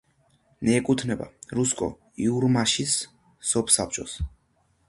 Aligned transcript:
მიეკუთვნება 0.67 1.27
რუსკო-იურმაშის 1.59 2.97
სოფსაბჭოს. 3.51 4.21